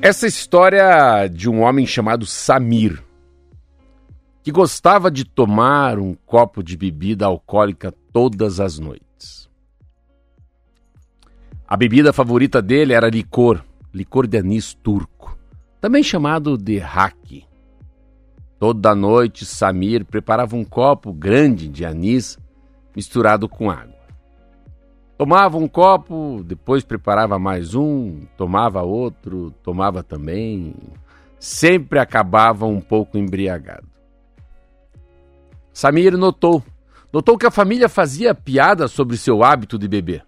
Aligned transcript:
Essa 0.00 0.28
história 0.28 1.26
de 1.26 1.50
um 1.50 1.62
homem 1.62 1.84
chamado 1.84 2.24
Samir, 2.24 3.02
que 4.44 4.52
gostava 4.52 5.10
de 5.10 5.24
tomar 5.24 5.98
um 5.98 6.14
copo 6.14 6.62
de 6.62 6.76
bebida 6.76 7.26
alcoólica 7.26 7.92
todas 8.12 8.60
as 8.60 8.78
noites. 8.78 9.50
A 11.66 11.76
bebida 11.76 12.12
favorita 12.12 12.62
dele 12.62 12.92
era 12.92 13.10
licor, 13.10 13.64
licor 13.92 14.28
de 14.28 14.38
anis 14.38 14.72
turco, 14.72 15.36
também 15.80 16.02
chamado 16.04 16.56
de 16.56 16.80
haki. 16.80 17.44
Toda 18.56 18.94
noite, 18.94 19.44
Samir 19.44 20.04
preparava 20.04 20.54
um 20.54 20.64
copo 20.64 21.12
grande 21.12 21.68
de 21.68 21.84
anis 21.84 22.38
misturado 22.94 23.48
com 23.48 23.68
água. 23.68 23.97
Tomava 25.18 25.58
um 25.58 25.66
copo, 25.66 26.44
depois 26.44 26.84
preparava 26.84 27.40
mais 27.40 27.74
um, 27.74 28.20
tomava 28.36 28.82
outro, 28.82 29.50
tomava 29.64 30.00
também. 30.00 30.72
Sempre 31.40 31.98
acabava 31.98 32.66
um 32.66 32.80
pouco 32.80 33.18
embriagado. 33.18 33.88
Samir 35.72 36.16
notou. 36.16 36.62
Notou 37.12 37.36
que 37.36 37.46
a 37.46 37.50
família 37.50 37.88
fazia 37.88 38.32
piada 38.32 38.86
sobre 38.86 39.16
seu 39.16 39.42
hábito 39.42 39.76
de 39.76 39.88
beber 39.88 40.24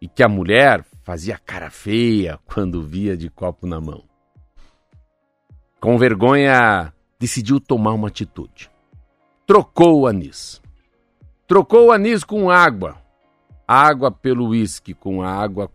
e 0.00 0.06
que 0.06 0.22
a 0.22 0.28
mulher 0.28 0.84
fazia 1.02 1.36
cara 1.36 1.68
feia 1.68 2.38
quando 2.44 2.86
via 2.86 3.16
de 3.16 3.28
copo 3.28 3.66
na 3.66 3.80
mão. 3.80 4.04
Com 5.80 5.98
vergonha, 5.98 6.92
decidiu 7.18 7.58
tomar 7.58 7.94
uma 7.94 8.06
atitude. 8.06 8.70
Trocou 9.44 10.02
o 10.02 10.06
anis. 10.06 10.62
Trocou 11.48 11.88
o 11.88 11.92
anis 11.92 12.22
com 12.22 12.48
água 12.48 12.96
água 13.70 14.10
pelo 14.10 14.48
uísque 14.48 14.92
com 14.92 15.22
água. 15.22 15.70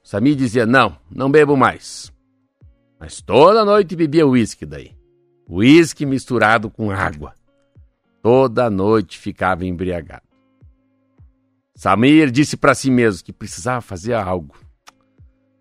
Sami 0.00 0.36
dizia: 0.36 0.64
Não, 0.64 0.96
não 1.10 1.28
bebo 1.28 1.56
mais. 1.56 2.12
Mas 3.00 3.20
toda 3.20 3.64
noite 3.64 3.96
bebia 3.96 4.24
uísque 4.24 4.64
daí. 4.64 4.94
Uísque 5.48 6.06
misturado 6.06 6.70
com 6.70 6.92
água. 6.92 7.34
Toda 8.22 8.70
noite 8.70 9.18
ficava 9.18 9.66
embriagado. 9.66 10.22
Samir 11.74 12.30
disse 12.30 12.56
para 12.56 12.74
si 12.74 12.90
mesmo 12.90 13.24
que 13.24 13.32
precisava 13.32 13.80
fazer 13.80 14.12
algo. 14.12 14.54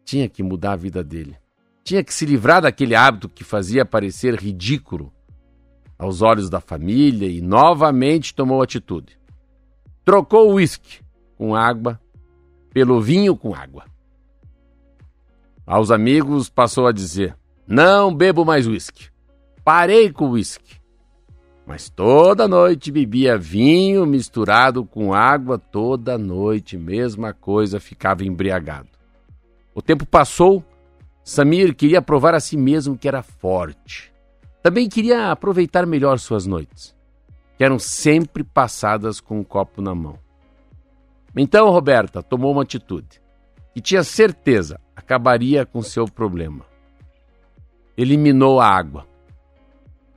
Tinha 0.04 0.30
que 0.30 0.44
mudar 0.44 0.74
a 0.74 0.76
vida 0.76 1.04
dele. 1.04 1.36
Tinha 1.84 2.04
que 2.04 2.14
se 2.14 2.26
livrar 2.26 2.62
daquele 2.62 2.94
hábito 2.94 3.28
que 3.28 3.44
fazia 3.44 3.86
parecer 3.86 4.36
ridículo 4.36 5.12
aos 5.98 6.22
olhos 6.22 6.50
da 6.50 6.60
família 6.60 7.28
e 7.28 7.42
novamente 7.42 8.36
tomou 8.36 8.62
atitude. 8.62 9.18
Trocou 10.04 10.52
o 10.52 10.56
uísque 10.56 11.00
com 11.40 11.56
água 11.56 11.98
pelo 12.74 13.02
vinho 13.02 13.36
com 13.36 13.56
água. 13.56 13.86
Aos 15.66 15.90
amigos 15.90 16.50
passou 16.50 16.86
a 16.86 16.92
dizer: 16.92 17.36
Não 17.66 18.14
bebo 18.14 18.44
mais 18.44 18.68
uísque. 18.68 19.08
Parei 19.64 20.12
com 20.12 20.26
o 20.26 20.32
uísque. 20.32 20.78
Mas 21.66 21.90
toda 21.90 22.48
noite 22.48 22.92
bebia 22.92 23.38
vinho 23.38 24.06
misturado 24.06 24.84
com 24.84 25.14
água, 25.14 25.58
toda 25.58 26.18
noite, 26.18 26.78
mesma 26.78 27.32
coisa, 27.32 27.80
ficava 27.80 28.26
embriagado. 28.26 28.90
O 29.74 29.82
tempo 29.82 30.06
passou, 30.06 30.64
Samir 31.24 31.76
queria 31.76 32.02
provar 32.02 32.34
a 32.34 32.40
si 32.40 32.58
mesmo 32.58 32.98
que 32.98 33.08
era 33.08 33.22
forte. 33.22 34.12
Também 34.64 34.90
queria 34.90 35.32
aproveitar 35.32 35.86
melhor 35.86 36.18
suas 36.18 36.48
noites, 36.48 36.96
que 37.56 37.64
eram 37.64 37.78
sempre 37.78 38.44
passadas 38.44 39.22
com 39.22 39.40
um 39.40 39.44
copo 39.44 39.80
na 39.80 39.94
mão. 39.94 40.18
Então 41.42 41.70
Roberta 41.70 42.22
tomou 42.22 42.52
uma 42.52 42.64
atitude 42.64 43.22
e 43.74 43.80
tinha 43.80 44.04
certeza 44.04 44.78
acabaria 44.94 45.66
com 45.66 45.82
seu 45.82 46.04
problema. 46.04 46.66
Eliminou 47.98 48.60
a 48.60 48.68
água 48.68 49.08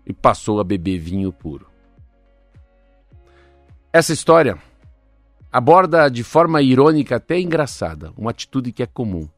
e 0.05 0.13
passou 0.13 0.59
a 0.59 0.65
beber 0.65 0.99
vinho 0.99 1.33
puro. 1.33 1.71
Essa 3.93 4.13
história 4.13 4.61
aborda 5.53 6.09
de 6.09 6.25
forma 6.25 6.61
irônica 6.61 7.15
até 7.15 7.39
engraçada 7.39 8.13
uma 8.19 8.33
atitude 8.33 8.73
que 8.73 8.83
é 8.83 8.87
comum: 8.87 9.29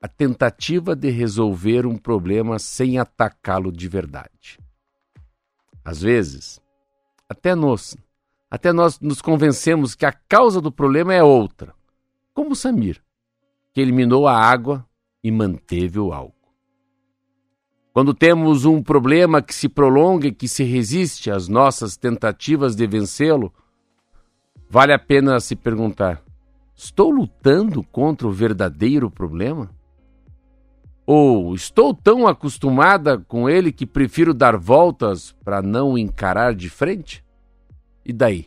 a 0.00 0.06
tentativa 0.06 0.94
de 0.94 1.10
resolver 1.10 1.86
um 1.86 1.98
problema 1.98 2.56
sem 2.60 3.00
atacá-lo 3.00 3.72
de 3.72 3.88
verdade. 3.88 4.60
Às 5.84 6.00
vezes, 6.00 6.60
até 7.28 7.52
nós 7.56 7.96
até 8.50 8.72
nós 8.72 9.00
nos 9.00 9.20
convencemos 9.20 9.94
que 9.94 10.06
a 10.06 10.12
causa 10.12 10.60
do 10.60 10.70
problema 10.70 11.12
é 11.12 11.22
outra, 11.22 11.74
como 12.32 12.54
Samir, 12.54 13.02
que 13.72 13.80
eliminou 13.80 14.28
a 14.28 14.38
água 14.38 14.86
e 15.22 15.30
manteve 15.30 15.98
o 15.98 16.12
álcool. 16.12 16.36
Quando 17.92 18.12
temos 18.12 18.64
um 18.64 18.82
problema 18.82 19.40
que 19.42 19.54
se 19.54 19.68
prolonga 19.68 20.28
e 20.28 20.32
que 20.32 20.46
se 20.46 20.62
resiste 20.62 21.30
às 21.30 21.48
nossas 21.48 21.96
tentativas 21.96 22.76
de 22.76 22.86
vencê-lo, 22.86 23.52
vale 24.68 24.92
a 24.92 24.98
pena 24.98 25.40
se 25.40 25.56
perguntar: 25.56 26.22
estou 26.74 27.10
lutando 27.10 27.82
contra 27.82 28.28
o 28.28 28.32
verdadeiro 28.32 29.10
problema? 29.10 29.70
Ou 31.06 31.54
estou 31.54 31.94
tão 31.94 32.26
acostumada 32.26 33.18
com 33.18 33.48
ele 33.48 33.72
que 33.72 33.86
prefiro 33.86 34.34
dar 34.34 34.56
voltas 34.56 35.32
para 35.44 35.62
não 35.62 35.96
encarar 35.96 36.54
de 36.54 36.68
frente? 36.68 37.24
E 38.08 38.12
daí? 38.12 38.46